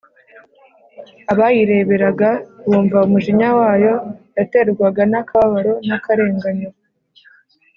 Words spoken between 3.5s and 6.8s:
wayo yaterwaga n' akababaro n'akarenganyo,